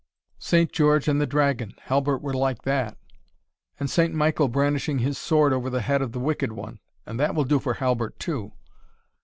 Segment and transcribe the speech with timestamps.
[0.39, 2.97] "Saint George and the dragon Halbert will like that;
[3.79, 7.35] and Saint Michael brandishing his sword over the head of the Wicked One and that
[7.35, 8.51] will do for Halbert too.